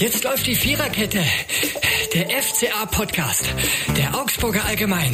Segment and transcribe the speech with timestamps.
[0.00, 1.22] Jetzt läuft die Viererkette.
[2.14, 3.54] Der FCA-Podcast.
[3.98, 5.12] Der Augsburger Allgemein.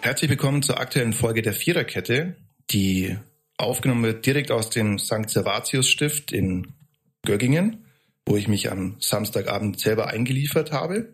[0.00, 2.36] Herzlich willkommen zur aktuellen Folge der Viererkette,
[2.70, 3.18] die
[3.58, 5.28] aufgenommen wird direkt aus dem St.
[5.28, 6.72] Servatius Stift in
[7.26, 7.84] Göggingen,
[8.24, 11.12] wo ich mich am Samstagabend selber eingeliefert habe,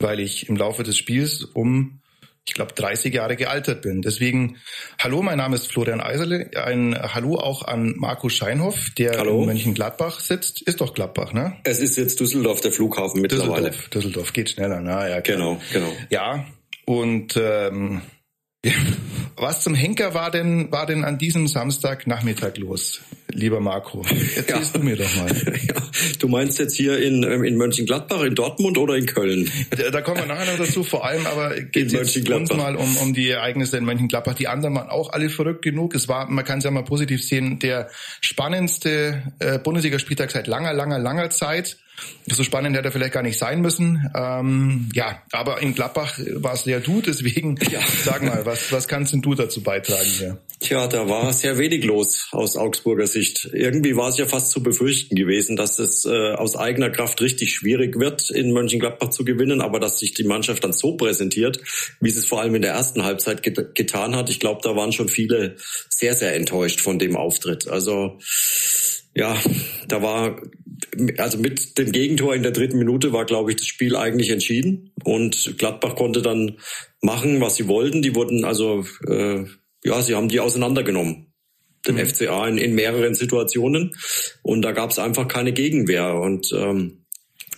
[0.00, 2.01] weil ich im Laufe des Spiels um
[2.46, 4.02] ich glaube, 30 Jahre gealtert bin.
[4.02, 4.58] Deswegen,
[4.98, 6.50] hallo, mein Name ist Florian Eiserle.
[6.56, 9.40] Ein Hallo auch an Marco Scheinhoff, der hallo.
[9.40, 10.60] in Mönchengladbach sitzt.
[10.62, 11.56] Ist doch Gladbach, ne?
[11.64, 13.70] Es ist jetzt Düsseldorf, der Flughafen mittlerweile.
[13.70, 15.20] Düsseldorf, Düsseldorf geht schneller, na ja.
[15.20, 15.36] Klar.
[15.38, 15.92] Genau, genau.
[16.10, 16.46] Ja,
[16.84, 18.02] und ähm,
[19.36, 24.02] was zum Henker war denn, war denn an diesem Samstagnachmittag los, lieber Marco?
[24.36, 24.80] Erzählst ja.
[24.80, 25.30] du mir doch mal.
[25.62, 25.80] Ja.
[26.18, 29.50] Du meinst jetzt hier in, ähm, in Mönchengladbach, in Dortmund oder in Köln?
[29.70, 32.96] Da, da kommen wir nachher noch dazu, vor allem aber geht es uns mal um,
[32.96, 34.34] um die Ereignisse in Mönchengladbach.
[34.34, 35.94] Die anderen waren auch alle verrückt genug.
[35.94, 40.72] Es war, man kann es ja mal positiv sehen, der spannendste äh, Bundesligaspieltag seit langer,
[40.72, 41.78] langer, langer Zeit.
[42.26, 44.10] So spannend hätte er vielleicht gar nicht sein müssen.
[44.14, 47.80] Ähm, ja, aber in Gladbach war es ja du, deswegen ja.
[48.04, 50.38] sag mal, was, was kannst denn du dazu beitragen hier?
[50.60, 53.50] Tja, da war sehr wenig los aus Augsburger Sicht.
[53.52, 57.54] Irgendwie war es ja fast zu befürchten gewesen, dass es äh, aus eigener Kraft richtig
[57.54, 61.60] schwierig wird, in Mönchengladbach zu gewinnen, aber dass sich die Mannschaft dann so präsentiert,
[62.00, 64.30] wie es es vor allem in der ersten Halbzeit get getan hat.
[64.30, 65.56] Ich glaube, da waren schon viele
[65.88, 67.68] sehr, sehr enttäuscht von dem Auftritt.
[67.68, 68.18] Also
[69.14, 69.36] ja,
[69.88, 70.40] da war
[71.18, 74.92] also mit dem Gegentor in der dritten Minute war, glaube ich, das Spiel eigentlich entschieden
[75.04, 76.58] und Gladbach konnte dann
[77.00, 78.02] machen, was sie wollten.
[78.02, 79.44] Die wurden also, äh,
[79.84, 81.32] ja, sie haben die auseinandergenommen,
[81.86, 82.06] den mhm.
[82.06, 83.94] FCA in, in mehreren Situationen
[84.42, 87.02] und da gab es einfach keine Gegenwehr und ähm,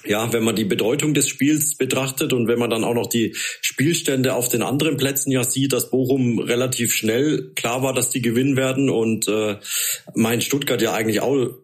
[0.07, 3.35] ja, wenn man die Bedeutung des Spiels betrachtet und wenn man dann auch noch die
[3.63, 8.21] Spielstände auf den anderen Plätzen ja sieht, dass Bochum relativ schnell klar war, dass die
[8.21, 9.57] gewinnen werden und äh,
[10.15, 11.55] mein Stuttgart ja eigentlich auch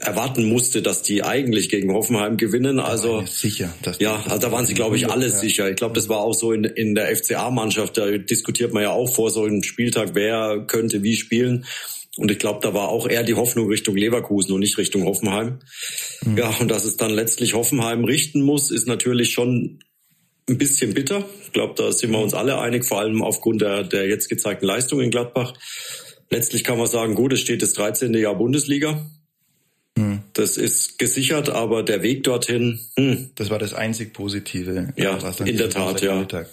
[0.00, 2.80] erwarten musste, dass die eigentlich gegen Hoffenheim gewinnen.
[2.80, 3.72] Also sicher.
[3.98, 5.30] ja, also da waren sie, glaube ich, alle ja.
[5.30, 5.70] sicher.
[5.70, 7.98] Ich glaube, das war auch so in, in der FCA-Mannschaft.
[7.98, 11.66] Da diskutiert man ja auch vor so einem Spieltag, wer könnte wie spielen.
[12.18, 15.60] Und ich glaube, da war auch eher die Hoffnung Richtung Leverkusen und nicht Richtung Hoffenheim.
[16.24, 16.36] Mhm.
[16.36, 19.78] Ja, und dass es dann letztlich Hoffenheim richten muss, ist natürlich schon
[20.48, 21.24] ein bisschen bitter.
[21.44, 24.66] Ich glaube, da sind wir uns alle einig, vor allem aufgrund der, der jetzt gezeigten
[24.66, 25.54] Leistung in Gladbach.
[26.28, 28.12] Letztlich kann man sagen, gut, es steht das 13.
[28.14, 29.06] Jahr Bundesliga.
[29.98, 30.22] Hm.
[30.32, 32.80] Das ist gesichert, aber der Weg dorthin.
[32.96, 33.30] Hm.
[33.34, 34.92] Das war das einzig Positive.
[34.96, 36.22] Ja, in der Tat, ja.
[36.22, 36.46] ja.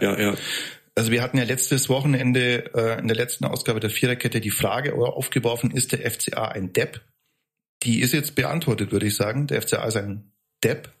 [0.00, 0.20] ja.
[0.20, 0.34] ja,
[0.94, 4.94] Also wir hatten ja letztes Wochenende äh, in der letzten Ausgabe der Viererkette die Frage
[4.94, 7.00] aufgeworfen, ist der FCA ein Depp?
[7.82, 9.46] Die ist jetzt beantwortet, würde ich sagen.
[9.46, 10.32] Der FCA ist ein
[10.62, 10.92] Depp.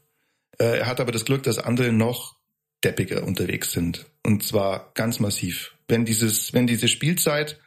[0.58, 2.36] Äh, er hat aber das Glück, dass andere noch
[2.84, 4.06] deppiger unterwegs sind.
[4.24, 5.74] Und zwar ganz massiv.
[5.88, 7.58] Wenn dieses, wenn diese Spielzeit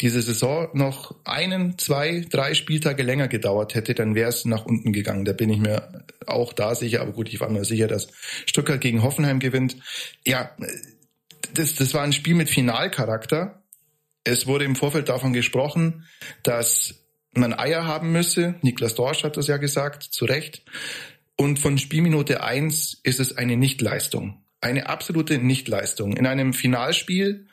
[0.00, 4.92] diese Saison noch einen, zwei, drei Spieltage länger gedauert hätte, dann wäre es nach unten
[4.92, 5.24] gegangen.
[5.24, 7.00] Da bin ich mir auch da sicher.
[7.00, 8.08] Aber gut, ich war mir sicher, dass
[8.46, 9.76] Stuttgart gegen Hoffenheim gewinnt.
[10.26, 10.50] Ja,
[11.54, 13.62] das, das war ein Spiel mit Finalcharakter.
[14.24, 16.06] Es wurde im Vorfeld davon gesprochen,
[16.42, 18.56] dass man Eier haben müsse.
[18.62, 20.62] Niklas Dorsch hat das ja gesagt, zu Recht.
[21.36, 24.44] Und von Spielminute eins ist es eine Nichtleistung.
[24.60, 26.16] Eine absolute Nichtleistung.
[26.16, 27.47] In einem Finalspiel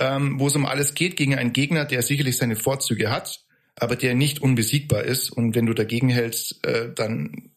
[0.00, 3.44] ähm, wo es um alles geht, gegen einen Gegner, der sicherlich seine Vorzüge hat,
[3.76, 5.30] aber der nicht unbesiegbar ist.
[5.30, 7.50] Und wenn du dagegen hältst, äh, dann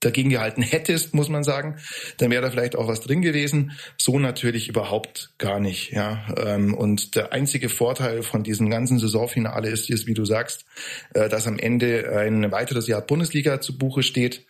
[0.00, 1.78] dagegen gehalten hättest, muss man sagen,
[2.18, 3.72] dann wäre da vielleicht auch was drin gewesen.
[3.96, 5.90] So natürlich überhaupt gar nicht.
[5.90, 10.66] Ja, ähm, und der einzige Vorteil von diesem ganzen Saisonfinale ist, ist wie du sagst,
[11.14, 14.46] äh, dass am Ende ein weiteres Jahr Bundesliga zu Buche steht.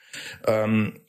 [0.46, 1.00] Ähm,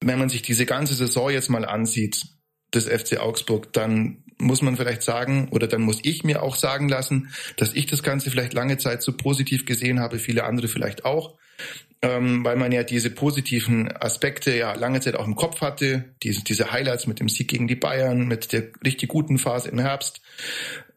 [0.00, 2.26] wenn man sich diese ganze Saison jetzt mal ansieht,
[2.74, 6.88] des FC Augsburg, dann muss man vielleicht sagen, oder dann muss ich mir auch sagen
[6.88, 11.04] lassen, dass ich das Ganze vielleicht lange Zeit so positiv gesehen habe, viele andere vielleicht
[11.04, 11.34] auch,
[12.00, 16.44] ähm, weil man ja diese positiven Aspekte ja lange Zeit auch im Kopf hatte, diese,
[16.44, 20.20] diese Highlights mit dem Sieg gegen die Bayern, mit der richtig guten Phase im Herbst.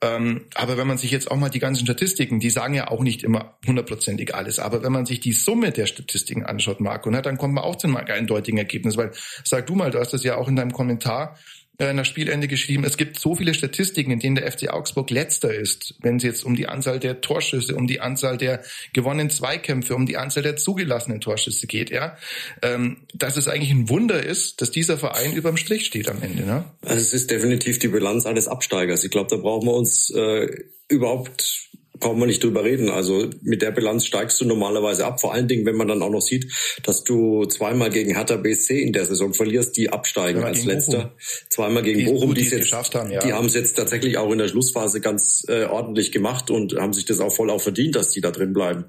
[0.04, 3.02] Ähm, aber wenn man sich jetzt auch mal die ganzen Statistiken, die sagen ja auch
[3.02, 7.22] nicht immer hundertprozentig alles, aber wenn man sich die Summe der Statistiken anschaut, Marco, ne,
[7.22, 9.12] dann kommt man auch zu einem eindeutigen Ergebnis, weil
[9.44, 11.38] sag du mal, du hast das ja auch in deinem Kommentar
[11.82, 15.52] äh, nach Spielende geschrieben, es gibt so viele Statistiken, in denen der FC Augsburg letzter
[15.52, 18.62] ist, wenn es jetzt um die Anzahl der Torschüsse, um die Anzahl der
[18.94, 22.18] gewonnenen Zweikämpfe, um die Anzahl der zugelassenen Torschüsse geht, ja,
[22.62, 26.44] ähm, dass es eigentlich ein Wunder ist, dass dieser Verein überm Strich steht am Ende.
[26.44, 26.66] Ne?
[26.84, 29.04] Also es ist definitiv die Bilanz eines Absteigers.
[29.04, 30.50] Ich glaube, da brauchen wir uns äh,
[30.88, 31.71] überhaupt
[32.02, 32.90] brauchen wir nicht drüber reden.
[32.90, 35.22] Also mit der Bilanz steigst du normalerweise ab.
[35.22, 36.52] Vor allen Dingen, wenn man dann auch noch sieht,
[36.84, 40.98] dass du zweimal gegen Hertha BSC in der Saison verlierst, die absteigen als letzter.
[40.98, 41.12] Bochum.
[41.50, 43.20] Zweimal gegen die Bochum, die, es jetzt, geschafft haben, ja.
[43.20, 46.94] die haben es jetzt tatsächlich auch in der Schlussphase ganz äh, ordentlich gemacht und haben
[46.94, 48.86] sich das auch voll auch verdient, dass die da drin bleiben.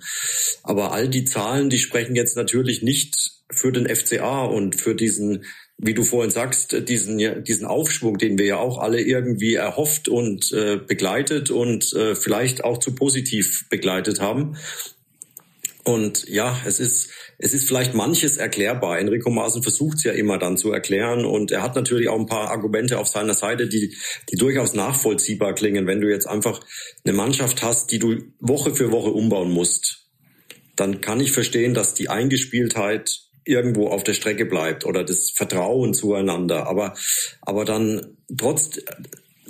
[0.62, 5.44] Aber all die Zahlen, die sprechen jetzt natürlich nicht für den FCA und für diesen
[5.84, 10.52] wie du vorhin sagst, diesen, diesen Aufschwung, den wir ja auch alle irgendwie erhofft und
[10.52, 14.56] äh, begleitet und äh, vielleicht auch zu positiv begleitet haben.
[15.82, 19.00] Und ja, es ist, es ist vielleicht manches erklärbar.
[19.00, 22.26] Enrico Maaßen versucht es ja immer dann zu erklären und er hat natürlich auch ein
[22.26, 23.96] paar Argumente auf seiner Seite, die,
[24.30, 25.88] die durchaus nachvollziehbar klingen.
[25.88, 26.60] Wenn du jetzt einfach
[27.04, 30.06] eine Mannschaft hast, die du Woche für Woche umbauen musst,
[30.76, 35.94] dann kann ich verstehen, dass die Eingespieltheit irgendwo auf der Strecke bleibt oder das Vertrauen
[35.94, 36.66] zueinander.
[36.66, 36.94] Aber,
[37.40, 38.80] aber dann trotz,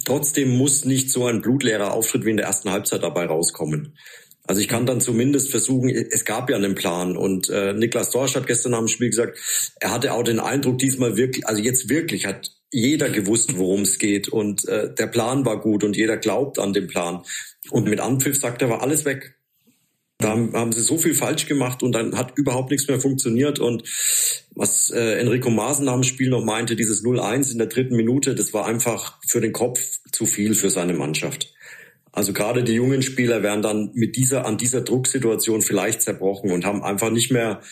[0.05, 3.97] trotzdem muss nicht so ein blutleerer Auftritt wie in der ersten Halbzeit dabei rauskommen.
[4.45, 8.35] Also ich kann dann zumindest versuchen, es gab ja einen Plan und äh, Niklas Dorsch
[8.35, 9.39] hat gestern dem Spiel gesagt,
[9.79, 13.99] er hatte auch den Eindruck, diesmal wirklich, also jetzt wirklich hat jeder gewusst, worum es
[13.99, 17.23] geht und äh, der Plan war gut und jeder glaubt an den Plan.
[17.71, 19.37] Und mit Anpfiff sagt er, war alles weg.
[20.23, 23.59] Da haben, haben, sie so viel falsch gemacht und dann hat überhaupt nichts mehr funktioniert.
[23.59, 23.83] Und
[24.55, 28.35] was äh, Enrico Maaßen nach dem Spiel noch meinte, dieses 0-1 in der dritten Minute,
[28.35, 29.81] das war einfach für den Kopf
[30.13, 31.53] zu viel für seine Mannschaft.
[32.13, 36.67] Also gerade die jungen Spieler werden dann mit dieser, an dieser Drucksituation vielleicht zerbrochen und
[36.67, 37.63] haben einfach nicht mehr,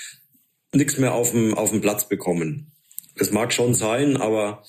[0.75, 2.73] nichts mehr auf dem, auf dem Platz bekommen.
[3.17, 4.63] Es mag schon sein, aber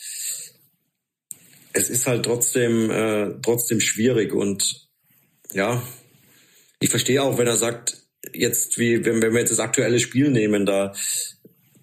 [1.74, 4.90] es ist halt trotzdem, äh, trotzdem schwierig und
[5.54, 5.82] ja,
[6.82, 7.98] ich verstehe auch, wenn er sagt,
[8.34, 10.94] jetzt wie wenn, wenn wir jetzt das aktuelle Spiel nehmen, da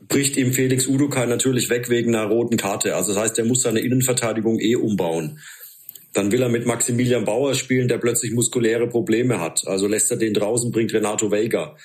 [0.09, 2.97] bricht ihm Felix Udukai natürlich weg wegen einer roten Karte.
[2.97, 5.39] Also das heißt, er muss seine Innenverteidigung eh umbauen.
[6.15, 9.67] Dann will er mit Maximilian Bauer spielen, der plötzlich muskuläre Probleme hat.
[9.67, 11.77] Also lässt er den draußen, bringt Renato Vega.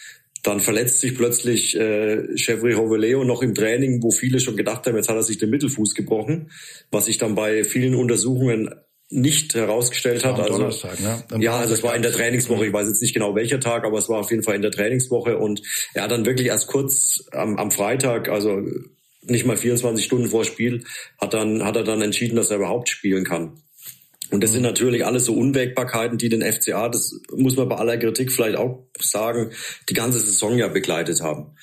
[0.41, 4.95] Dann verletzt sich plötzlich äh, Chevry Hoveleo noch im Training, wo viele schon gedacht haben,
[4.95, 6.51] jetzt hat er sich den Mittelfuß gebrochen,
[6.89, 8.69] was sich dann bei vielen Untersuchungen
[9.09, 10.39] nicht herausgestellt hat.
[10.39, 11.23] Also, Donnerstag, ne?
[11.39, 12.65] ja, also es war in der Trainingswoche.
[12.65, 14.71] Ich weiß jetzt nicht genau welcher Tag, aber es war auf jeden Fall in der
[14.71, 15.61] Trainingswoche und
[15.93, 18.61] er hat dann wirklich erst kurz am, am Freitag, also
[19.21, 20.83] nicht mal 24 Stunden vor Spiel,
[21.19, 23.61] hat dann hat er dann entschieden, dass er überhaupt spielen kann.
[24.31, 24.67] Und das sind mhm.
[24.67, 28.87] natürlich alles so Unwägbarkeiten, die den FCA, das muss man bei aller Kritik vielleicht auch
[28.99, 29.51] sagen,
[29.89, 31.55] die ganze Saison ja begleitet haben.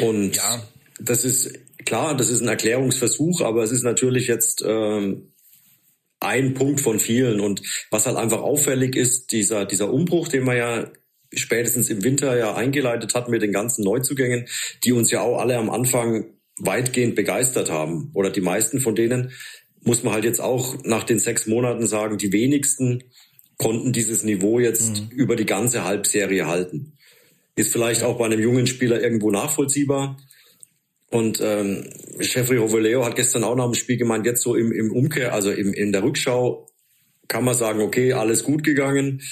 [0.00, 0.62] Und ja.
[1.00, 1.52] das ist
[1.84, 5.32] klar, das ist ein Erklärungsversuch, aber es ist natürlich jetzt ähm,
[6.20, 7.40] ein Punkt von vielen.
[7.40, 10.90] Und was halt einfach auffällig ist, dieser, dieser Umbruch, den man ja
[11.34, 14.46] spätestens im Winter ja eingeleitet hat mit den ganzen Neuzugängen,
[14.84, 16.26] die uns ja auch alle am Anfang
[16.58, 18.10] weitgehend begeistert haben.
[18.14, 19.32] Oder die meisten von denen,
[19.82, 23.04] muss man halt jetzt auch nach den sechs Monaten sagen, die wenigsten
[23.58, 25.08] konnten dieses Niveau jetzt mhm.
[25.10, 26.92] über die ganze Halbserie halten.
[27.54, 30.18] Ist vielleicht auch bei einem jungen Spieler irgendwo nachvollziehbar.
[31.10, 31.84] Und ähm,
[32.20, 35.50] Jeffrey Roveleo hat gestern auch nach dem Spiel gemeint, jetzt so im, im Umkehr, also
[35.50, 36.66] im, in der Rückschau
[37.28, 39.22] kann man sagen, okay, alles gut gegangen.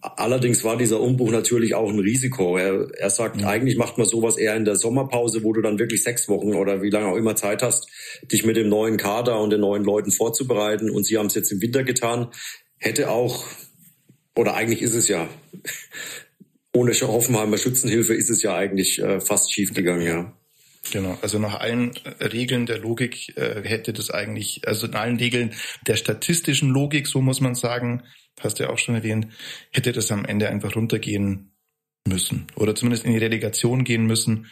[0.00, 2.56] Allerdings war dieser Umbruch natürlich auch ein Risiko.
[2.56, 3.44] Er, er sagt, mhm.
[3.44, 6.82] eigentlich macht man sowas eher in der Sommerpause, wo du dann wirklich sechs Wochen oder
[6.82, 7.88] wie lange auch immer Zeit hast,
[8.30, 10.88] dich mit dem neuen Kader und den neuen Leuten vorzubereiten.
[10.88, 12.28] Und sie haben es jetzt im Winter getan.
[12.76, 13.44] Hätte auch,
[14.36, 15.28] oder eigentlich ist es ja,
[16.72, 20.32] ohne Hoffenheimer Schützenhilfe ist es ja eigentlich äh, fast schief gegangen, ja.
[20.90, 25.18] Genau, also nach allen äh, Regeln der Logik äh, hätte das eigentlich, also in allen
[25.18, 25.54] Regeln
[25.86, 28.04] der statistischen Logik, so muss man sagen,
[28.40, 29.28] hast du ja auch schon erwähnt,
[29.70, 31.52] hätte das am Ende einfach runtergehen
[32.06, 34.46] müssen oder zumindest in die Relegation gehen müssen.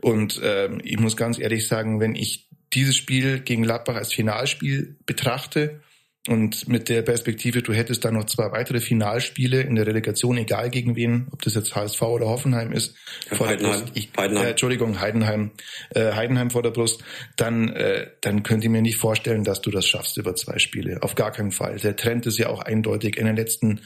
[0.00, 4.98] Und äh, ich muss ganz ehrlich sagen, wenn ich dieses Spiel gegen Gladbach als Finalspiel
[5.06, 5.80] betrachte,
[6.28, 10.68] und mit der Perspektive, du hättest dann noch zwei weitere Finalspiele in der Relegation, egal
[10.68, 12.94] gegen wen, ob das jetzt HSV oder Hoffenheim ist,
[13.30, 13.72] ja, vor Heidenheim.
[13.72, 14.46] der Brust, ich, Heidenheim.
[14.46, 15.50] Äh, Entschuldigung, Heidenheim,
[15.94, 17.02] äh, Heidenheim vor der Brust,
[17.36, 21.02] dann, äh, dann könnt ihr mir nicht vorstellen, dass du das schaffst über zwei Spiele.
[21.02, 21.78] Auf gar keinen Fall.
[21.78, 23.16] Der Trend ist ja auch eindeutig.
[23.16, 23.80] In den letzten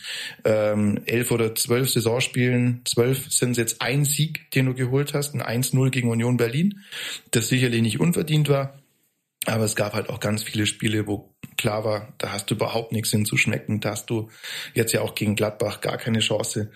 [0.45, 5.35] ähm, elf oder zwölf Saisonspielen, zwölf sind es jetzt ein Sieg, den du geholt hast,
[5.35, 6.81] ein 1-0 gegen Union Berlin,
[7.31, 8.79] das sicherlich nicht unverdient war.
[9.47, 12.93] Aber es gab halt auch ganz viele Spiele, wo klar war, da hast du überhaupt
[12.93, 13.81] nichts hinzuschmecken.
[13.81, 14.29] Da hast du
[14.75, 16.71] jetzt ja auch gegen Gladbach gar keine Chance.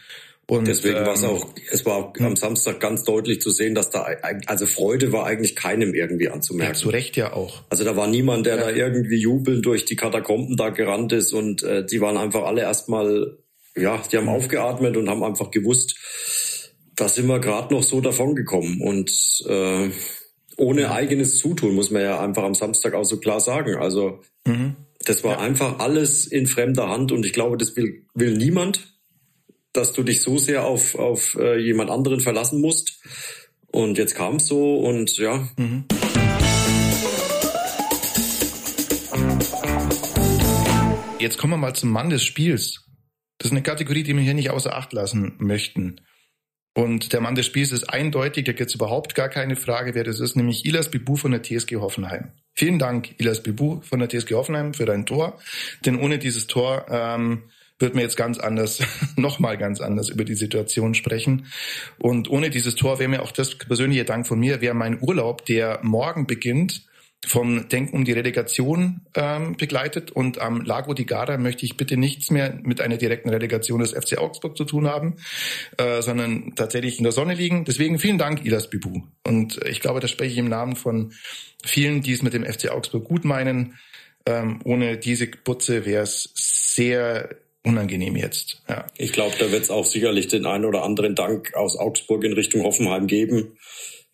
[0.48, 2.36] Und deswegen ähm, war es auch, es war am hm.
[2.36, 4.06] Samstag ganz deutlich zu sehen, dass da,
[4.46, 6.74] also Freude war eigentlich keinem irgendwie anzumerken.
[6.74, 7.64] Ja, zu Recht ja auch.
[7.68, 8.62] Also da war niemand, der ja.
[8.62, 12.60] da irgendwie jubelnd durch die Katakomben da gerannt ist und äh, die waren einfach alle
[12.60, 13.38] erstmal,
[13.76, 14.30] ja, die haben mhm.
[14.30, 15.96] aufgeatmet und haben einfach gewusst,
[16.94, 19.10] da sind wir gerade noch so davongekommen und
[19.48, 19.90] äh,
[20.56, 23.76] ohne eigenes Zutun, muss man ja einfach am Samstag auch so klar sagen.
[23.76, 24.76] Also mhm.
[25.04, 25.38] das war ja.
[25.40, 28.92] einfach alles in fremder Hand und ich glaube, das will, will niemand.
[29.76, 33.02] dass du dich so sehr auf, auf äh, jemand anderen verlassen musst.
[33.66, 35.48] Und jetzt kam es so und ja.
[35.58, 35.84] Mhm.
[41.18, 42.84] Jetzt kommen wir mal zum Mann des Spiels.
[43.38, 46.00] Das ist eine Kategorie, die wir hier nicht außer Acht lassen möchten.
[46.76, 50.04] Und der Mann des Spiels ist eindeutig, da gibt es überhaupt gar keine Frage, wer
[50.04, 52.32] das ist, nämlich Ilas Bibu von der TSG Hoffenheim.
[52.52, 55.38] Vielen Dank, Ilas Bibu von der TSG Hoffenheim, für dein Tor.
[55.86, 57.44] Denn ohne dieses Tor ähm,
[57.78, 58.82] wird mir jetzt ganz anders,
[59.16, 61.46] nochmal ganz anders über die Situation sprechen.
[61.98, 65.46] Und ohne dieses Tor wäre mir auch das persönliche Dank von mir, wäre mein Urlaub,
[65.46, 66.82] der morgen beginnt,
[67.26, 71.96] vom Denken um die Relegation ähm, begleitet und am Lago di Garda möchte ich bitte
[71.96, 75.16] nichts mehr mit einer direkten Relegation des FC Augsburg zu tun haben,
[75.76, 77.64] äh, sondern tatsächlich in der Sonne liegen.
[77.64, 79.02] Deswegen vielen Dank, Ilas Bibu.
[79.26, 81.12] Und ich glaube, da spreche ich im Namen von
[81.64, 83.74] vielen, die es mit dem FC Augsburg gut meinen.
[84.24, 87.28] Ähm, ohne diese Putze wäre es sehr
[87.64, 88.62] unangenehm jetzt.
[88.68, 88.86] Ja.
[88.96, 92.32] Ich glaube, da wird es auch sicherlich den einen oder anderen Dank aus Augsburg in
[92.32, 93.56] Richtung Hoffenheim geben.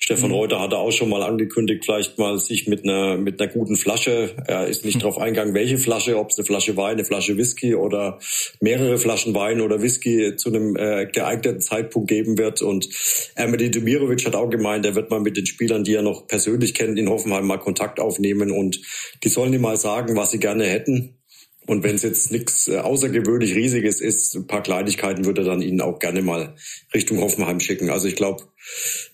[0.03, 0.35] Stefan mhm.
[0.35, 4.35] Reuter hatte auch schon mal angekündigt, vielleicht mal sich mit einer mit einer guten Flasche.
[4.49, 5.01] Er ist nicht mhm.
[5.01, 8.19] darauf eingegangen, welche Flasche, ob es eine Flasche Wein, eine Flasche Whisky oder
[8.61, 12.63] mehrere Flaschen Wein oder Whisky zu einem äh, geeigneten Zeitpunkt geben wird.
[12.63, 12.89] Und
[13.37, 16.75] Ermedi Demirovic hat auch gemeint, er wird mal mit den Spielern, die er noch persönlich
[16.75, 18.81] kennt, in Hoffenheim mal Kontakt aufnehmen und
[19.23, 21.22] die sollen ihm mal sagen, was sie gerne hätten.
[21.67, 25.63] Und wenn es jetzt nichts äh, außergewöhnlich Riesiges ist, ein paar Kleinigkeiten würde er dann
[25.63, 26.57] Ihnen auch gerne mal
[26.93, 27.91] Richtung Hoffenheim schicken.
[27.91, 28.45] Also ich glaube,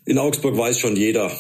[0.06, 1.30] in Augsburg weiß schon jeder,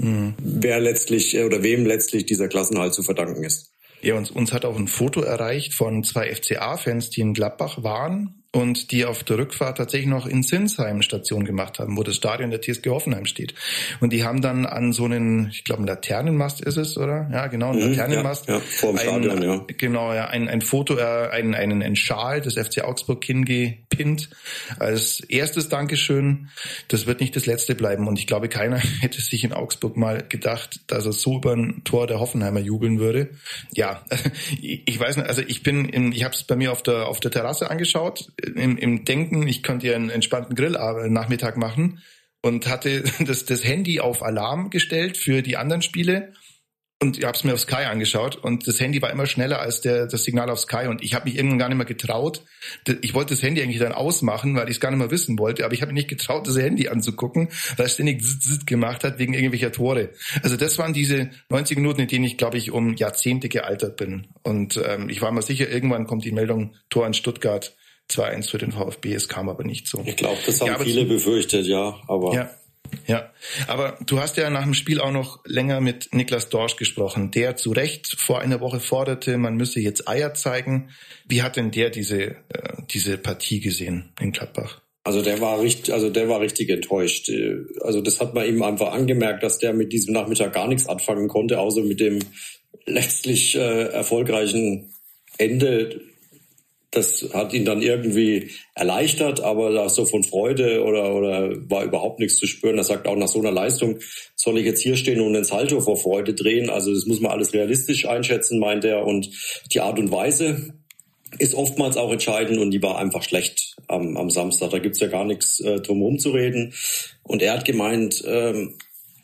[0.00, 0.34] mhm.
[0.38, 3.70] wer letztlich äh, oder wem letztlich dieser Klassenhalt zu verdanken ist.
[4.00, 8.41] Ja, uns, uns hat auch ein Foto erreicht von zwei FCA-Fans, die in Gladbach waren
[8.54, 12.50] und die auf der Rückfahrt tatsächlich noch in Sinsheim Station gemacht haben, wo das Stadion
[12.50, 13.54] der TSG Hoffenheim steht.
[14.00, 17.28] Und die haben dann an so einen, ich glaube, einen Laternenmast ist es, oder?
[17.32, 18.48] Ja, genau, ein mhm, Laternenmast.
[18.48, 19.64] Ja, ja, vor dem Stadion, ein, ja.
[19.78, 24.28] Genau, ja, ein, ein Foto, äh, ein, einen, einen Schal des FC Augsburg hingepinnt
[24.78, 26.50] als erstes Dankeschön.
[26.88, 28.06] Das wird nicht das letzte bleiben.
[28.06, 31.84] Und ich glaube, keiner hätte sich in Augsburg mal gedacht, dass er so über ein
[31.84, 33.30] Tor der Hoffenheimer jubeln würde.
[33.72, 34.04] Ja,
[34.60, 37.20] ich weiß nicht, also ich bin, in, ich habe es bei mir auf der auf
[37.20, 42.00] der Terrasse angeschaut im, im Denken, ich könnte ja einen entspannten Grill-Nachmittag machen
[42.42, 46.32] und hatte das, das Handy auf Alarm gestellt für die anderen Spiele
[47.02, 49.80] und ich habe es mir auf Sky angeschaut und das Handy war immer schneller als
[49.80, 52.44] der, das Signal auf Sky und ich habe mich irgendwann gar nicht mehr getraut.
[53.00, 55.64] Ich wollte das Handy eigentlich dann ausmachen, weil ich es gar nicht mehr wissen wollte,
[55.64, 59.18] aber ich habe mich nicht getraut, das Handy anzugucken, weil es ständig zit gemacht hat
[59.18, 60.10] wegen irgendwelcher Tore.
[60.44, 64.28] Also das waren diese 90 Minuten, in denen ich, glaube ich, um Jahrzehnte gealtert bin.
[64.44, 67.74] Und ähm, ich war mir sicher, irgendwann kommt die Meldung Tor in Stuttgart.
[68.10, 69.14] 2-1 für den VfB.
[69.14, 70.02] Es kam aber nicht so.
[70.04, 72.00] Ich glaube, das haben ja, viele befürchtet, ja.
[72.08, 72.50] Aber ja.
[73.06, 73.32] Ja,
[73.68, 77.56] aber du hast ja nach dem Spiel auch noch länger mit Niklas Dorsch gesprochen, der
[77.56, 80.90] zu Recht vor einer Woche forderte, man müsse jetzt Eier zeigen.
[81.26, 82.34] Wie hat denn der diese, äh,
[82.90, 84.82] diese Partie gesehen in Gladbach?
[85.04, 87.30] Also der war richtig, also der war richtig enttäuscht.
[87.80, 91.26] Also das hat man ihm einfach angemerkt, dass der mit diesem Nachmittag gar nichts anfangen
[91.26, 92.20] konnte, außer mit dem
[92.86, 94.94] letztlich äh, erfolgreichen
[95.38, 96.00] Ende
[96.92, 102.36] das hat ihn dann irgendwie erleichtert, aber so von Freude oder, oder war überhaupt nichts
[102.36, 102.76] zu spüren.
[102.76, 103.98] Er sagt auch nach so einer Leistung
[104.36, 106.68] soll ich jetzt hier stehen und den Salto vor Freude drehen.
[106.68, 109.06] Also das muss man alles realistisch einschätzen, meint er.
[109.06, 109.30] Und
[109.72, 110.74] die Art und Weise
[111.38, 114.70] ist oftmals auch entscheidend und die war einfach schlecht am, am Samstag.
[114.70, 116.74] Da gibt's ja gar nichts äh, drum zu reden.
[117.22, 118.74] Und er hat gemeint, ähm,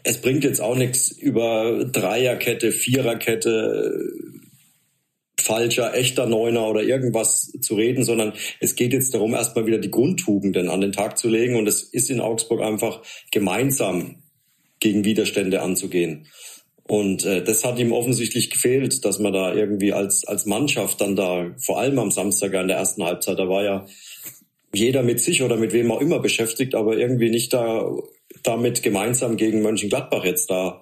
[0.04, 4.10] es bringt jetzt auch nichts über Dreierkette, Viererkette,
[5.40, 9.90] falscher, echter Neuner oder irgendwas zu reden, sondern es geht jetzt darum, erstmal wieder die
[9.90, 11.56] Grundtugenden an den Tag zu legen.
[11.56, 14.22] Und es ist in Augsburg einfach gemeinsam
[14.80, 16.26] gegen Widerstände anzugehen.
[16.88, 21.16] Und äh, das hat ihm offensichtlich gefehlt, dass man da irgendwie als, als Mannschaft dann
[21.16, 23.86] da, vor allem am Samstag in der ersten Halbzeit, da war ja
[24.72, 27.90] jeder mit sich oder mit wem auch immer beschäftigt, aber irgendwie nicht da
[28.42, 30.80] damit gemeinsam gegen Mönchengladbach jetzt da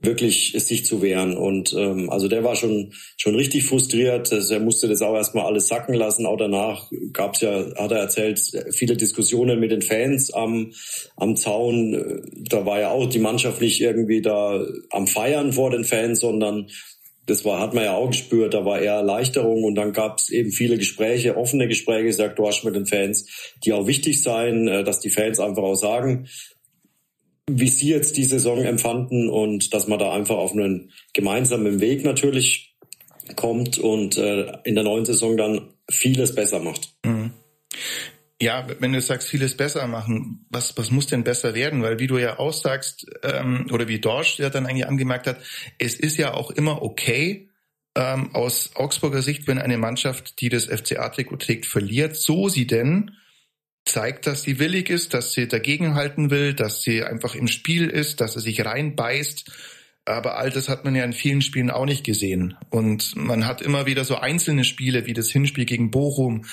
[0.00, 1.36] wirklich sich zu wehren.
[1.36, 4.30] Und ähm, also der war schon schon richtig frustriert.
[4.32, 6.26] Er musste das auch erstmal alles sacken lassen.
[6.26, 8.40] Auch danach gab es ja, hat er erzählt,
[8.70, 10.72] viele Diskussionen mit den Fans am,
[11.16, 12.22] am Zaun.
[12.48, 16.68] Da war ja auch die Mannschaft nicht irgendwie da am Feiern vor den Fans, sondern
[17.28, 20.30] das war, hat man ja auch gespürt, da war eher Erleichterung und dann gab es
[20.30, 24.82] eben viele Gespräche, offene Gespräche, sagt Dorsch mit den Fans, die auch wichtig seien, äh,
[24.82, 26.26] dass die Fans einfach auch sagen,
[27.48, 32.04] wie Sie jetzt die Saison empfanden und dass man da einfach auf einen gemeinsamen Weg
[32.04, 32.76] natürlich
[33.36, 36.92] kommt und äh, in der neuen Saison dann vieles besser macht.
[37.04, 37.32] Mhm.
[38.40, 41.82] Ja, wenn du sagst, vieles besser machen, was, was muss denn besser werden?
[41.82, 45.38] Weil wie du ja aussagst, ähm, oder wie Dorsch ja dann eigentlich angemerkt hat,
[45.78, 47.48] es ist ja auch immer okay,
[47.96, 53.10] ähm, aus Augsburger Sicht, wenn eine Mannschaft, die das FCA-Trikot trägt, verliert, so sie denn
[53.88, 58.20] zeigt, dass sie willig ist, dass sie dagegenhalten will, dass sie einfach im Spiel ist,
[58.20, 59.50] dass sie sich reinbeißt.
[60.08, 62.56] Aber all das hat man ja in vielen Spielen auch nicht gesehen.
[62.70, 66.46] Und man hat immer wieder so einzelne Spiele wie das Hinspiel gegen Bochum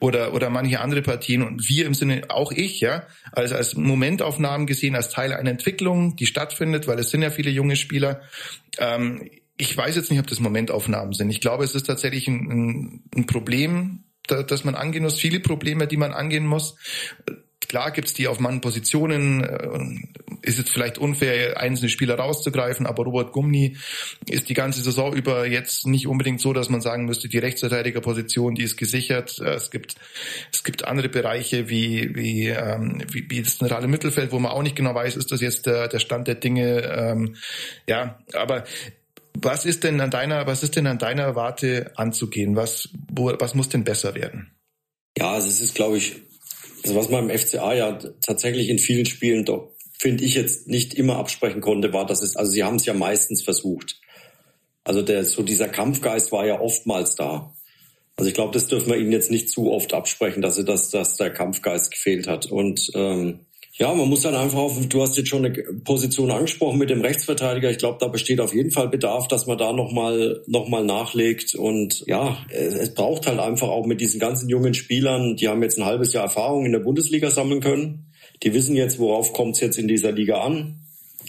[0.00, 1.42] oder, oder manche andere Partien.
[1.42, 6.16] Und wir im Sinne, auch ich, ja, als, als Momentaufnahmen gesehen, als Teil einer Entwicklung,
[6.16, 8.22] die stattfindet, weil es sind ja viele junge Spieler.
[8.78, 11.28] Ähm, ich weiß jetzt nicht, ob das Momentaufnahmen sind.
[11.28, 15.86] Ich glaube, es ist tatsächlich ein, ein, ein Problem, dass man angehen muss, viele Probleme,
[15.86, 16.76] die man angehen muss.
[17.68, 23.32] Klar gibt's die auf Mannpositionen, äh, ist jetzt vielleicht unfair, einzelne Spieler rauszugreifen, aber Robert
[23.32, 23.76] Gumni
[24.28, 28.54] ist die ganze Saison über jetzt nicht unbedingt so, dass man sagen müsste, die Rechtsverteidigerposition,
[28.54, 29.38] die ist gesichert.
[29.38, 29.94] Äh, es gibt,
[30.52, 34.62] es gibt andere Bereiche wie, wie, ähm, wie, wie das zentrale Mittelfeld, wo man auch
[34.62, 36.82] nicht genau weiß, ist das jetzt der, der Stand der Dinge.
[36.82, 37.36] Ähm,
[37.86, 38.64] ja, aber
[39.34, 42.56] was ist denn an deiner, was ist denn an deiner Warte anzugehen?
[42.56, 44.54] Was, wo, was muss denn besser werden?
[45.16, 46.16] Ja, also es ist, glaube ich,
[46.84, 50.94] also was man im FCA ja tatsächlich in vielen Spielen doch, finde ich jetzt nicht
[50.94, 54.00] immer absprechen konnte, war, dass es, also sie haben es ja meistens versucht.
[54.84, 57.54] Also der, so dieser Kampfgeist war ja oftmals da.
[58.16, 60.90] Also ich glaube, das dürfen wir ihnen jetzt nicht zu oft absprechen, dass sie das,
[60.90, 62.46] dass der Kampfgeist gefehlt hat.
[62.46, 66.78] Und ähm, ja, man muss dann einfach auf, du hast jetzt schon eine Position angesprochen
[66.78, 67.70] mit dem Rechtsverteidiger.
[67.70, 71.54] Ich glaube, da besteht auf jeden Fall Bedarf, dass man da nochmal noch mal nachlegt.
[71.54, 75.78] Und ja, es braucht halt einfach auch mit diesen ganzen jungen Spielern, die haben jetzt
[75.78, 78.12] ein halbes Jahr Erfahrung in der Bundesliga sammeln können.
[78.42, 80.80] Die wissen jetzt, worauf kommt es jetzt in dieser Liga an.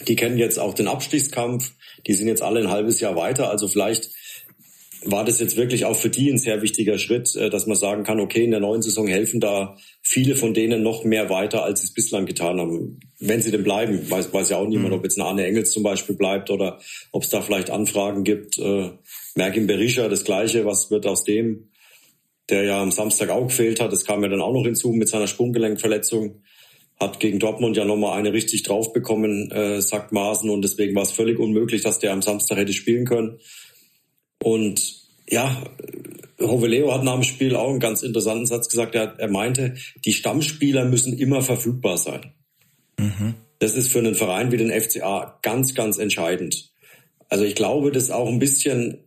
[0.07, 1.71] Die kennen jetzt auch den Abstiegskampf.
[2.07, 3.49] Die sind jetzt alle ein halbes Jahr weiter.
[3.49, 4.09] Also vielleicht
[5.05, 8.03] war das jetzt wirklich auch für die ein sehr wichtiger Schritt, äh, dass man sagen
[8.03, 11.81] kann, okay, in der neuen Saison helfen da viele von denen noch mehr weiter, als
[11.81, 12.99] sie es bislang getan haben.
[13.19, 14.99] Wenn sie denn bleiben, weiß, weiß ja auch niemand, mhm.
[14.99, 16.79] ob jetzt eine Arne Engels zum Beispiel bleibt oder
[17.11, 18.57] ob es da vielleicht Anfragen gibt.
[18.57, 18.91] Äh,
[19.35, 21.69] Merkin Berisha, das Gleiche, was wird aus dem,
[22.49, 25.09] der ja am Samstag auch gefehlt hat, das kam ja dann auch noch hinzu mit
[25.09, 26.41] seiner Sprunggelenkverletzung
[26.99, 31.03] hat gegen Dortmund ja nochmal eine richtig drauf bekommen, äh, sagt Maaßen, und deswegen war
[31.03, 33.39] es völlig unmöglich, dass der am Samstag hätte spielen können.
[34.43, 35.63] Und ja,
[36.39, 38.95] Roveleo hat nach dem Spiel auch einen ganz interessanten Satz gesagt.
[38.95, 42.33] Er, er meinte, die Stammspieler müssen immer verfügbar sein.
[42.99, 43.35] Mhm.
[43.59, 46.71] Das ist für einen Verein wie den FCA ganz, ganz entscheidend.
[47.29, 49.05] Also ich glaube, das auch ein bisschen,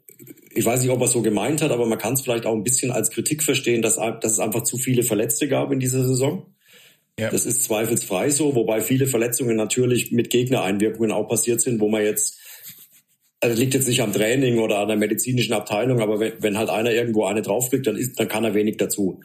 [0.54, 2.64] ich weiß nicht, ob er so gemeint hat, aber man kann es vielleicht auch ein
[2.64, 6.46] bisschen als Kritik verstehen, dass, dass es einfach zu viele Verletzte gab in dieser Saison.
[7.18, 7.30] Ja.
[7.30, 12.02] Das ist zweifelsfrei so, wobei viele Verletzungen natürlich mit Gegnereinwirkungen auch passiert sind, wo man
[12.02, 12.38] jetzt
[13.40, 16.70] also liegt jetzt nicht am Training oder an der medizinischen Abteilung, aber wenn, wenn halt
[16.70, 19.20] einer irgendwo eine draufkriegt, dann ist, dann kann er wenig dazu.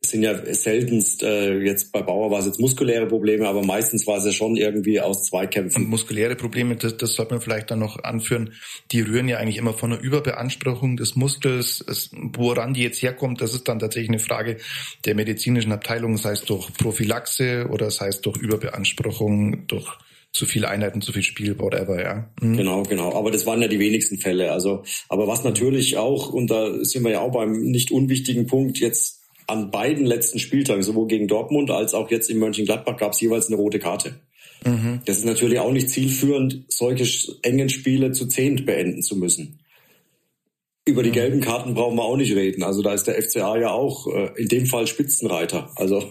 [0.00, 4.06] Es sind ja seltenst, äh, jetzt bei Bauer war es jetzt muskuläre Probleme, aber meistens
[4.06, 5.84] war es ja schon irgendwie aus Zweikämpfen.
[5.84, 8.52] Und muskuläre Probleme, das, das sollte man vielleicht dann noch anführen,
[8.92, 11.82] die rühren ja eigentlich immer von einer Überbeanspruchung des Muskels.
[11.88, 14.58] Es, woran die jetzt herkommt, das ist dann tatsächlich eine Frage
[15.06, 19.98] der medizinischen Abteilung, sei es durch Prophylaxe oder sei es durch Überbeanspruchung, durch
[20.34, 22.28] zu viele Einheiten, zu viel Spiel, whatever, ja.
[22.42, 22.56] Mhm.
[22.56, 23.14] Genau, genau.
[23.14, 24.50] Aber das waren ja die wenigsten Fälle.
[24.50, 28.80] Also, aber was natürlich auch, und da sind wir ja auch beim nicht unwichtigen Punkt,
[28.80, 33.20] jetzt an beiden letzten Spieltagen, sowohl gegen Dortmund als auch jetzt in Mönchengladbach, gab es
[33.20, 34.20] jeweils eine rote Karte.
[34.64, 35.02] Mhm.
[35.04, 37.06] Das ist natürlich auch nicht zielführend, solche
[37.42, 39.60] engen Spiele zu zehnt beenden zu müssen.
[40.84, 41.14] Über die mhm.
[41.14, 42.64] gelben Karten brauchen wir auch nicht reden.
[42.64, 45.70] Also da ist der FCA ja auch äh, in dem Fall Spitzenreiter.
[45.76, 46.10] Also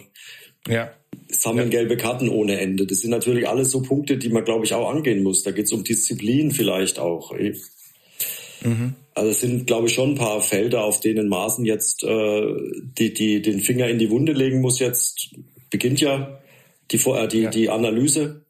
[0.66, 0.94] ja
[1.36, 2.86] sammeln gelbe Karten ohne Ende.
[2.86, 5.44] Das sind natürlich alles so Punkte, die man, glaube ich, auch angehen muss.
[5.44, 7.34] Da geht es um Disziplin vielleicht auch.
[8.64, 8.96] Mhm.
[9.16, 12.54] Also es sind, glaube ich, schon ein paar Felder, auf denen Maaßen jetzt äh,
[12.98, 14.80] die, die, den Finger in die Wunde legen muss.
[14.80, 15.30] Jetzt
[15.70, 16.40] beginnt ja
[16.92, 17.50] die, äh, die, ja.
[17.50, 18.46] die Analyse.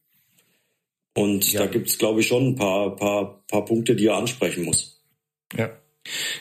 [1.15, 1.62] Und ja.
[1.62, 5.02] da gibt es, glaube ich, schon ein paar, paar, paar Punkte, die er ansprechen muss.
[5.56, 5.72] Ja.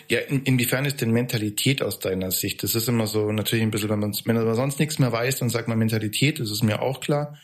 [0.09, 2.63] Ja, in, inwiefern ist denn Mentalität aus deiner Sicht?
[2.63, 5.39] Das ist immer so natürlich ein bisschen, wenn man, wenn man sonst nichts mehr weiß,
[5.39, 7.39] dann sagt man Mentalität, das ist mir auch klar.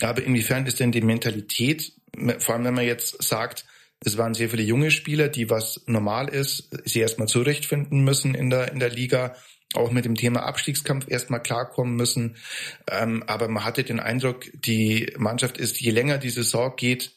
[0.00, 1.92] Aber inwiefern ist denn die Mentalität,
[2.38, 3.64] vor allem wenn man jetzt sagt,
[4.04, 8.50] es waren sehr viele junge Spieler, die was normal ist, sie erstmal zurechtfinden müssen in
[8.50, 9.34] der, in der Liga,
[9.74, 12.36] auch mit dem Thema Abstiegskampf erstmal klarkommen müssen.
[12.90, 17.12] Ähm, aber man hatte den Eindruck, die Mannschaft ist, je länger die Saison geht,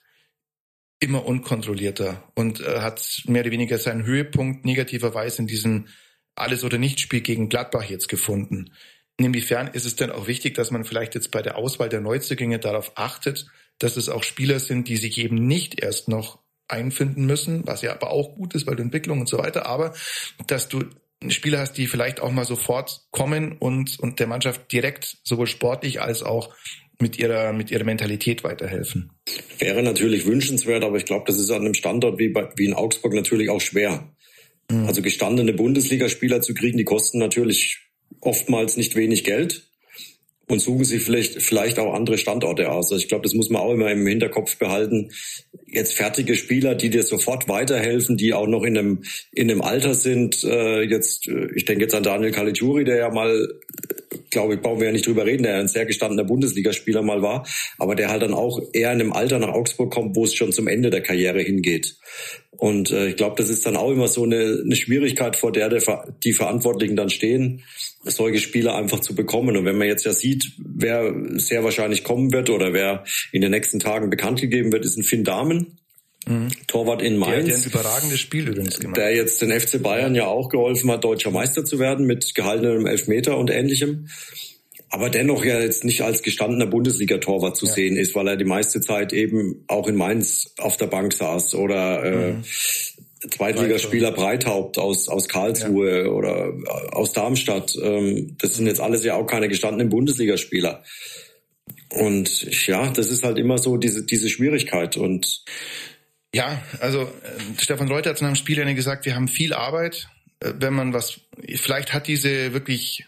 [0.99, 5.87] immer unkontrollierter und äh, hat mehr oder weniger seinen Höhepunkt negativerweise in diesem
[6.35, 8.71] Alles- oder Nicht-Spiel gegen Gladbach jetzt gefunden.
[9.17, 12.59] Inwiefern ist es denn auch wichtig, dass man vielleicht jetzt bei der Auswahl der Neuzugänge
[12.59, 17.65] darauf achtet, dass es auch Spieler sind, die sich eben nicht erst noch einfinden müssen,
[17.65, 19.93] was ja aber auch gut ist, weil du Entwicklung und so weiter, aber
[20.47, 20.85] dass du
[21.27, 26.01] Spieler hast, die vielleicht auch mal sofort kommen und, und der Mannschaft direkt sowohl sportlich
[26.01, 26.53] als auch
[27.01, 29.11] mit ihrer, mit ihrer Mentalität weiterhelfen.
[29.57, 32.73] Wäre natürlich wünschenswert, aber ich glaube, das ist an einem Standort wie, bei, wie in
[32.73, 34.13] Augsburg natürlich auch schwer.
[34.69, 34.85] Mhm.
[34.85, 37.79] Also gestandene Bundesligaspieler zu kriegen, die kosten natürlich
[38.21, 39.69] oftmals nicht wenig Geld.
[40.49, 42.91] und suchen sie vielleicht, vielleicht auch andere Standorte aus.
[42.91, 45.11] Also ich glaube, das muss man auch immer im Hinterkopf behalten.
[45.67, 49.93] Jetzt fertige Spieler, die dir sofort weiterhelfen, die auch noch in einem, in einem Alter
[49.93, 50.43] sind.
[50.43, 53.47] Äh, jetzt, äh, ich denke jetzt an Daniel Caligiuri, der ja mal,
[54.29, 57.47] glaube ich, brauchen wir ja nicht drüber reden, der ein sehr gestandener Bundesligaspieler mal war,
[57.77, 60.51] aber der halt dann auch eher in einem Alter nach Augsburg kommt, wo es schon
[60.51, 61.95] zum Ende der Karriere hingeht.
[62.51, 65.69] Und äh, ich glaube, das ist dann auch immer so eine, eine Schwierigkeit, vor der,
[65.69, 65.81] der
[66.23, 67.63] die Verantwortlichen dann stehen
[68.03, 69.57] solche Spieler einfach zu bekommen.
[69.57, 73.51] Und wenn man jetzt ja sieht, wer sehr wahrscheinlich kommen wird oder wer in den
[73.51, 75.79] nächsten Tagen bekannt gegeben wird, ist ein Finn Dahmen.
[76.29, 76.49] Mhm.
[76.67, 77.47] Torwart in Mainz.
[77.47, 78.97] Der, der ein überragendes Spiel übrigens gemacht.
[78.97, 82.85] Der jetzt den FC Bayern ja auch geholfen hat, deutscher Meister zu werden mit gehaltenem
[82.85, 84.07] Elfmeter und ähnlichem.
[84.91, 87.71] Aber dennoch ja jetzt nicht als gestandener Bundesliga-Torwart zu ja.
[87.73, 91.55] sehen ist, weil er die meiste Zeit eben auch in Mainz auf der Bank saß
[91.55, 92.43] oder äh, mhm.
[93.29, 96.09] Zweitligaspieler Breithaupt aus, aus Karlsruhe ja.
[96.09, 96.53] oder
[96.91, 97.75] aus Darmstadt.
[97.81, 100.83] Ähm, das sind jetzt alles ja auch keine gestandenen Bundesligaspieler.
[101.89, 104.95] Und ja, das ist halt immer so diese, diese Schwierigkeit.
[104.95, 105.43] Und
[106.33, 110.09] ja, also äh, Stefan Reuter hat nach dem Spiel gesagt, wir haben viel Arbeit.
[110.39, 111.21] Äh, wenn man was,
[111.55, 113.05] vielleicht hat diese wirklich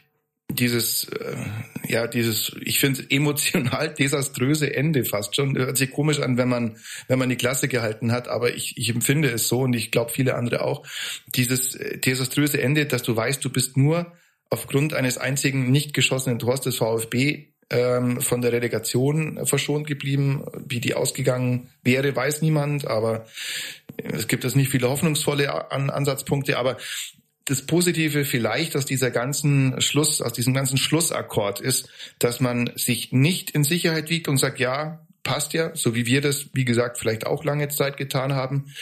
[0.49, 1.35] dieses, äh,
[1.87, 5.57] ja, dieses, ich finde emotional desaströse Ende fast schon.
[5.57, 8.89] Hört sich komisch an, wenn man, wenn man die Klasse gehalten hat, aber ich, ich
[8.89, 10.85] empfinde es so und ich glaube viele andere auch.
[11.35, 14.13] Dieses äh, desaströse Ende, dass du weißt, du bist nur
[14.49, 20.43] aufgrund eines einzigen nicht geschossenen Tors des VfB ähm, von der Relegation verschont geblieben.
[20.67, 23.25] Wie die ausgegangen wäre, weiß niemand, aber
[23.97, 26.77] es gibt jetzt nicht viele hoffnungsvolle Ansatzpunkte, aber
[27.45, 33.11] das Positive vielleicht aus dieser ganzen Schluss, aus diesem ganzen Schlussakkord ist, dass man sich
[33.11, 36.97] nicht in Sicherheit wiegt und sagt, ja, passt ja, so wie wir das, wie gesagt,
[36.97, 38.73] vielleicht auch lange Zeit getan haben,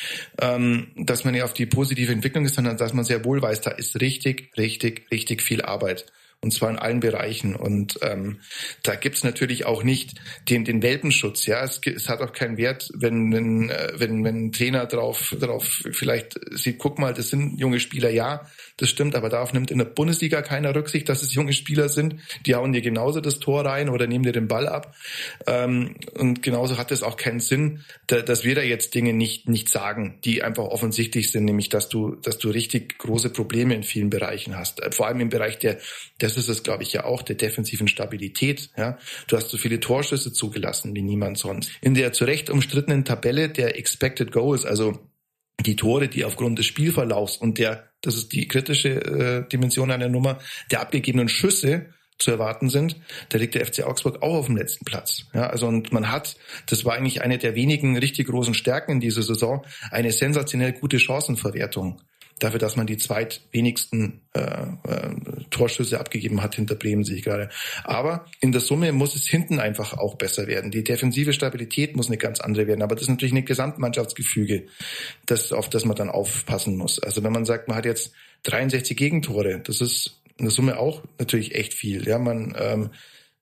[0.41, 3.61] ähm, dass man ja auf die positive Entwicklung ist, sondern dass man sehr wohl weiß,
[3.61, 6.05] da ist richtig, richtig, richtig viel Arbeit
[6.41, 7.55] und zwar in allen Bereichen.
[7.55, 8.39] Und ähm,
[8.83, 11.45] da gibt's natürlich auch nicht den, den Welpenschutz.
[11.45, 15.35] Ja, es, es hat auch keinen Wert, wenn, wenn, äh, wenn, wenn ein Trainer drauf,
[15.39, 18.45] drauf vielleicht sieht, guck mal, das sind junge Spieler, ja,
[18.79, 22.15] das stimmt, aber darauf nimmt in der Bundesliga keiner Rücksicht, dass es junge Spieler sind.
[22.45, 24.95] Die hauen dir genauso das Tor rein oder nehmen dir den Ball ab.
[25.47, 29.49] Ähm, und genauso hat es auch keinen Sinn, da, dass wir da jetzt Dinge nicht,
[29.49, 33.83] nicht sagen, die einfach offensichtlich sind, nämlich dass du, dass du richtig große Probleme in
[33.83, 34.81] vielen Bereichen hast.
[34.93, 35.77] Vor allem im Bereich der,
[36.17, 38.69] das ist es, glaube ich, ja auch, der defensiven Stabilität.
[38.77, 41.71] Ja, Du hast so viele Torschüsse zugelassen wie niemand sonst.
[41.81, 44.99] In der zu Recht umstrittenen Tabelle der Expected Goals, also
[45.65, 50.09] die Tore, die aufgrund des Spielverlaufs und der, das ist die kritische äh, Dimension einer
[50.09, 50.39] Nummer,
[50.71, 51.87] der abgegebenen Schüsse
[52.19, 52.97] zu erwarten sind,
[53.29, 55.25] da liegt der FC Augsburg auch auf dem letzten Platz.
[55.33, 56.35] Ja, also und man hat,
[56.67, 60.99] das war eigentlich eine der wenigen richtig großen Stärken in dieser Saison, eine sensationell gute
[60.99, 62.01] Chancenverwertung
[62.39, 65.15] dafür, dass man die zweitwenigsten äh, äh,
[65.49, 67.49] Torschüsse abgegeben hat hinter Bremen, sehe ich gerade.
[67.83, 70.71] Aber in der Summe muss es hinten einfach auch besser werden.
[70.71, 72.81] Die defensive Stabilität muss eine ganz andere werden.
[72.81, 74.67] Aber das ist natürlich ein Gesamtmannschaftsgefüge,
[75.25, 76.99] das, auf das man dann aufpassen muss.
[76.99, 78.11] Also wenn man sagt, man hat jetzt
[78.43, 82.07] 63 Gegentore, das ist in der Summe auch natürlich echt viel.
[82.07, 82.89] Ja, man ähm,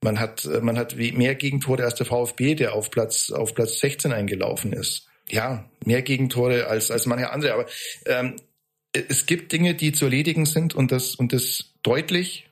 [0.02, 4.14] man hat man hat mehr Gegentore als der VfB, der auf Platz auf Platz 16
[4.14, 7.54] eingelaufen ist ja, mehr Gegentore als, als manche andere.
[7.54, 7.66] Aber
[8.06, 8.36] ähm,
[9.08, 12.48] es gibt Dinge, die zu erledigen sind und das, und das deutlich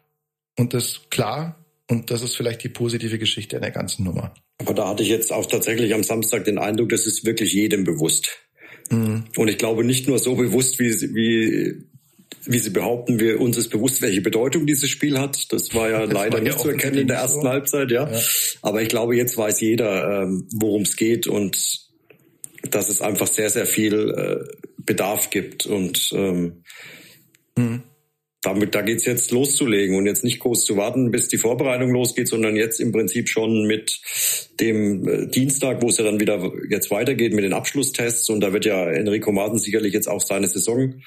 [0.57, 1.59] und das klar.
[1.87, 4.33] Und das ist vielleicht die positive Geschichte der ganzen Nummer.
[4.57, 7.83] Aber da hatte ich jetzt auch tatsächlich am Samstag den Eindruck, das ist wirklich jedem
[7.83, 8.39] bewusst.
[8.89, 9.25] Mhm.
[9.37, 11.83] Und ich glaube nicht nur so bewusst, wie, wie,
[12.45, 15.51] wie Sie behaupten, wir uns ist bewusst, welche Bedeutung dieses Spiel hat.
[15.51, 17.47] Das war ja das leider war nicht zu erkennen in der ersten so.
[17.47, 18.09] Halbzeit, ja.
[18.09, 18.21] ja.
[18.61, 21.85] Aber ich glaube, jetzt weiß jeder, ähm, worum es geht und
[22.71, 25.65] dass es einfach sehr, sehr viel äh, Bedarf gibt.
[25.65, 26.63] Und ähm,
[27.57, 27.83] mhm.
[28.41, 32.27] damit, da geht's jetzt loszulegen und jetzt nicht groß zu warten, bis die Vorbereitung losgeht,
[32.27, 33.99] sondern jetzt im Prinzip schon mit
[34.59, 38.29] dem äh, Dienstag, wo es ja dann wieder jetzt weitergeht mit den Abschlusstests.
[38.29, 41.01] Und da wird ja Enrico Martin sicherlich jetzt auch seine Saison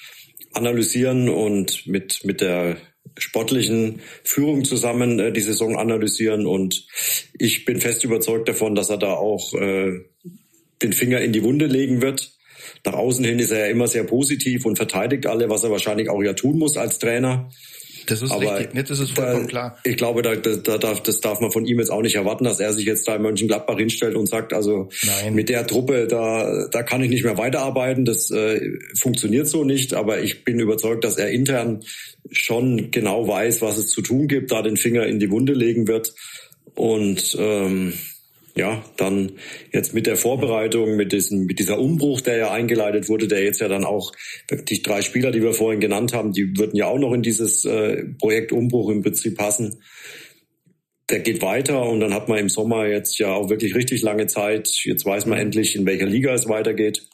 [0.52, 2.78] analysieren und mit, mit der
[3.16, 6.46] sportlichen Führung zusammen äh, die Saison analysieren.
[6.46, 6.86] Und
[7.38, 10.00] ich bin fest überzeugt davon, dass er da auch äh,
[10.82, 12.37] den Finger in die Wunde legen wird.
[12.84, 16.08] Nach außen hin ist er ja immer sehr positiv und verteidigt alle, was er wahrscheinlich
[16.08, 17.48] auch ja tun muss als Trainer.
[18.08, 18.88] Das ist Aber richtig, nicht?
[18.88, 19.78] das ist vollkommen da, klar.
[19.84, 22.58] Ich glaube, da, da, da, das darf man von ihm jetzt auch nicht erwarten, dass
[22.58, 25.34] er sich jetzt da in Mönchengladbach hinstellt und sagt, also Nein.
[25.34, 28.60] mit der Truppe, da, da kann ich nicht mehr weiterarbeiten, das äh,
[28.98, 29.92] funktioniert so nicht.
[29.92, 31.80] Aber ich bin überzeugt, dass er intern
[32.30, 35.86] schon genau weiß, was es zu tun gibt, da den Finger in die Wunde legen
[35.86, 36.14] wird.
[36.74, 37.92] Und ähm,
[38.58, 39.32] ja, dann
[39.72, 43.60] jetzt mit der Vorbereitung, mit diesem, mit dieser Umbruch, der ja eingeleitet wurde, der jetzt
[43.60, 44.12] ja dann auch,
[44.50, 47.64] die drei Spieler, die wir vorhin genannt haben, die würden ja auch noch in dieses
[47.64, 49.80] äh, Projekt Umbruch im Prinzip passen.
[51.08, 54.26] der geht weiter und dann hat man im Sommer jetzt ja auch wirklich richtig lange
[54.26, 54.68] Zeit.
[54.84, 57.08] Jetzt weiß man endlich, in welcher Liga es weitergeht.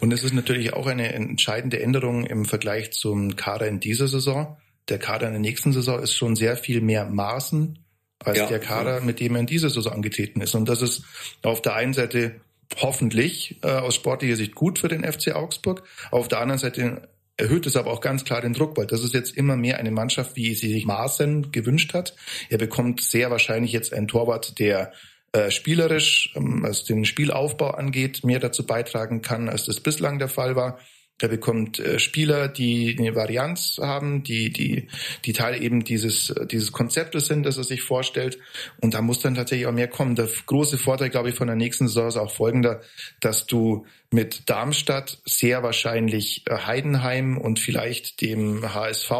[0.00, 4.56] Und es ist natürlich auch eine entscheidende Änderung im Vergleich zum Kader in dieser Saison.
[4.88, 7.78] Der Kader in der nächsten Saison ist schon sehr viel mehr Maßen
[8.24, 8.46] als ja.
[8.46, 10.54] der Kader, mit dem er in dieser Saison angetreten ist.
[10.54, 11.04] Und das ist
[11.42, 12.40] auf der einen Seite
[12.76, 15.82] hoffentlich äh, aus sportlicher Sicht gut für den FC Augsburg.
[16.10, 19.14] Auf der anderen Seite erhöht es aber auch ganz klar den Druck, weil das ist
[19.14, 22.14] jetzt immer mehr eine Mannschaft, wie sie sich Maaßen gewünscht hat.
[22.48, 24.92] Er bekommt sehr wahrscheinlich jetzt einen Torwart, der
[25.32, 30.28] äh, spielerisch, ähm, was den Spielaufbau angeht, mehr dazu beitragen kann, als das bislang der
[30.28, 30.78] Fall war.
[31.20, 34.88] Er bekommt äh, Spieler, die eine Varianz haben, die, die,
[35.24, 38.38] die Teil eben dieses, dieses Konzeptes sind, das er sich vorstellt.
[38.80, 40.14] Und da muss dann tatsächlich auch mehr kommen.
[40.14, 42.80] Der große Vorteil, glaube ich, von der nächsten Saison ist auch folgender,
[43.20, 49.12] dass du mit Darmstadt sehr wahrscheinlich äh, Heidenheim und vielleicht dem HSV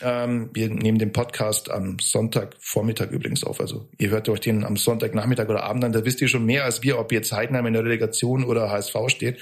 [0.00, 3.60] ähm, wir nehmen den Podcast am Sonntagvormittag übrigens auf.
[3.60, 5.92] Also ihr hört euch den am Sonntagnachmittag oder Abend an.
[5.92, 8.96] Da wisst ihr schon mehr als wir, ob jetzt Heidenheim in der Relegation oder HSV
[9.08, 9.38] steht.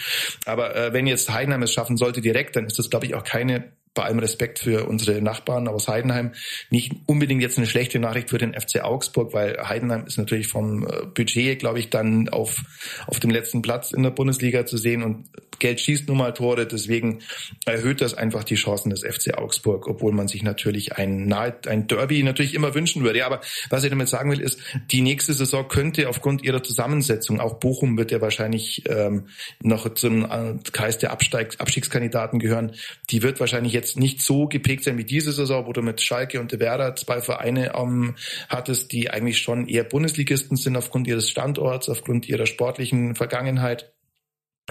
[0.46, 3.24] Aber äh, wenn jetzt Heidenheim es schaffen sollte direkt, dann ist das, glaube ich, auch
[3.24, 6.33] keine bei allem Respekt für unsere Nachbarn aus Heidenheim,
[6.71, 10.87] nicht unbedingt jetzt eine schlechte Nachricht für den FC Augsburg, weil Heidenheim ist natürlich vom
[10.87, 12.63] äh, Budget, glaube ich, dann auf,
[13.09, 15.25] auf dem letzten Platz in der Bundesliga zu sehen und
[15.59, 17.21] Geld schießt nun mal Tore, deswegen
[17.65, 22.23] erhöht das einfach die Chancen des FC Augsburg, obwohl man sich natürlich ein, ein Derby
[22.23, 23.21] natürlich immer wünschen würde.
[23.21, 24.59] Ja, aber was ich damit sagen will, ist,
[24.91, 29.29] die nächste Saison könnte aufgrund ihrer Zusammensetzung, auch Bochum wird ja wahrscheinlich ähm,
[29.63, 32.73] noch zum äh, Kreis der Absteig, Abstiegskandidaten gehören,
[33.11, 36.40] die wird wahrscheinlich jetzt nicht so geprägt sein wie diese Saison, wo du mit Schalke
[36.40, 38.16] und De Werder zwei Vereine ähm,
[38.49, 43.92] hattest, die eigentlich schon eher Bundesligisten sind aufgrund ihres Standorts, aufgrund ihrer sportlichen Vergangenheit.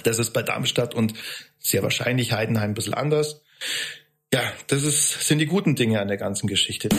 [0.04, 1.14] Das ist bei Darmstadt und
[1.60, 3.42] sehr wahrscheinlich Heidenheim ein bisschen anders.
[4.34, 6.90] Ja, das ist, sind die guten Dinge an der ganzen Geschichte.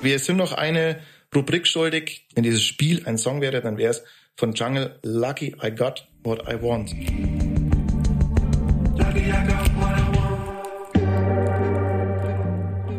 [0.00, 1.00] Wir sind noch eine
[1.34, 2.26] Rubrik schuldig.
[2.34, 4.04] Wenn dieses Spiel ein Song wäre, dann wäre es
[4.38, 6.94] von Jungle Lucky I Got What I Want.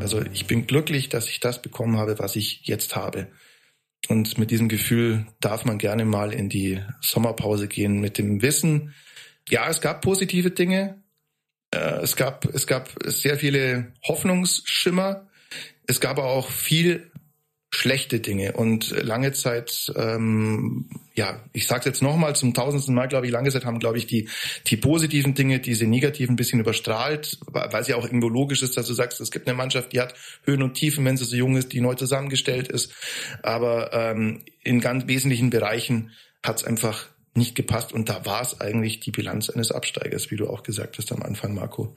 [0.01, 3.27] Also ich bin glücklich, dass ich das bekommen habe, was ich jetzt habe.
[4.09, 8.93] Und mit diesem Gefühl darf man gerne mal in die Sommerpause gehen mit dem Wissen,
[9.47, 11.01] ja, es gab positive Dinge,
[11.71, 15.27] äh, es gab, es gab sehr viele Hoffnungsschimmer,
[15.87, 17.08] es gab auch viel
[17.71, 18.53] schlechte Dinge.
[18.53, 23.51] Und lange Zeit, ähm, ja, ich sage jetzt nochmal zum tausendsten Mal, glaube ich, lange
[23.51, 24.27] Zeit haben, glaube ich, die
[24.67, 28.75] die positiven Dinge, diese negativen ein bisschen überstrahlt, weil es ja auch irgendwo logisch ist,
[28.75, 31.35] dass du sagst, es gibt eine Mannschaft, die hat Höhen und Tiefen, wenn sie so
[31.35, 32.91] jung ist, die neu zusammengestellt ist,
[33.43, 36.11] aber ähm, in ganz wesentlichen Bereichen
[36.43, 37.93] hat es einfach nicht gepasst.
[37.93, 41.21] Und da war es eigentlich die Bilanz eines Absteigers, wie du auch gesagt hast am
[41.21, 41.95] Anfang, Marco.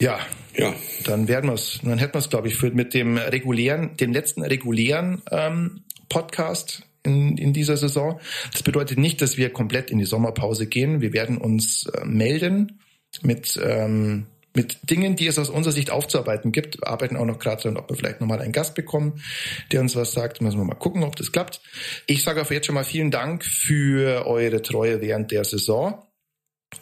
[0.00, 0.18] Ja,
[0.56, 0.74] ja.
[1.04, 4.12] Dann werden wir es, dann hätten wir es, glaube ich, für mit dem regulären, dem
[4.12, 8.18] letzten regulären ähm, Podcast in, in dieser Saison.
[8.52, 11.02] Das bedeutet nicht, dass wir komplett in die Sommerpause gehen.
[11.02, 12.80] Wir werden uns äh, melden
[13.22, 16.80] mit ähm, mit Dingen, die es aus unserer Sicht aufzuarbeiten gibt.
[16.80, 19.22] Wir arbeiten auch noch gerade daran, ob wir vielleicht nochmal einen Gast bekommen,
[19.70, 20.40] der uns was sagt.
[20.40, 21.60] Müssen wir mal gucken, ob das klappt.
[22.06, 26.02] Ich sage auf jetzt schon mal vielen Dank für eure Treue während der Saison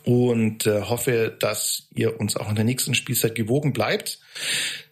[0.05, 4.21] und äh, hoffe, dass ihr uns auch in der nächsten Spielzeit gewogen bleibt.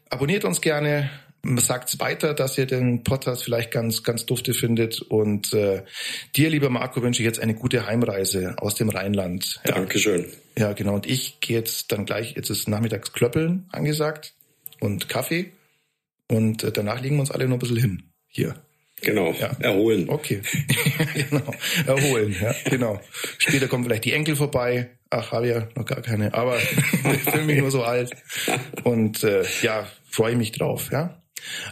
[0.08, 1.10] Abonniert uns gerne,
[1.56, 5.00] sagt weiter, dass ihr den Podcast vielleicht ganz, ganz dufte findet.
[5.00, 5.82] Und äh,
[6.34, 9.60] dir, lieber Marco, wünsche ich jetzt eine gute Heimreise aus dem Rheinland.
[9.66, 9.74] Ja.
[9.74, 10.26] Dankeschön.
[10.58, 10.94] Ja, genau.
[10.94, 14.34] Und ich gehe jetzt dann gleich, jetzt ist nachmittags Klöppeln angesagt
[14.80, 15.52] und Kaffee.
[16.28, 18.02] Und äh, danach legen wir uns alle noch ein bisschen hin.
[18.28, 18.56] Hier.
[19.02, 19.50] Genau, ja.
[19.60, 20.08] erholen.
[20.08, 20.40] Okay,
[21.14, 21.52] genau,
[21.86, 23.00] erholen, ja, genau.
[23.38, 24.90] Später kommen vielleicht die Enkel vorbei.
[25.10, 28.10] Ach, habe ja noch gar keine, aber ich fühle mich nur so alt.
[28.82, 31.22] Und äh, ja, freue mich drauf, ja.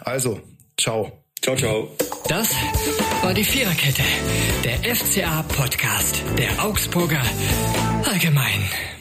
[0.01, 0.41] Also,
[0.79, 1.25] ciao.
[1.43, 1.95] Ciao, ciao.
[2.29, 2.55] Das
[3.23, 4.03] war die Viererkette,
[4.65, 7.23] der FCA-Podcast der Augsburger
[8.05, 8.94] Allgemein.